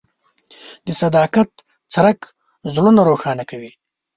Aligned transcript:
د 0.85 0.87
صداقت 1.01 1.49
څرک 1.93 2.19
زړونه 2.73 3.01
روښانه 3.09 3.43
کوي. 3.51 3.71